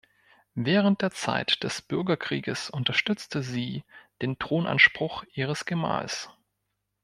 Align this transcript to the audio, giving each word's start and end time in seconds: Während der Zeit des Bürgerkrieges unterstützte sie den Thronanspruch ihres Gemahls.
Während 0.55 1.03
der 1.03 1.11
Zeit 1.11 1.61
des 1.63 1.83
Bürgerkrieges 1.83 2.71
unterstützte 2.71 3.43
sie 3.43 3.83
den 4.23 4.39
Thronanspruch 4.39 5.25
ihres 5.31 5.65
Gemahls. 5.65 6.31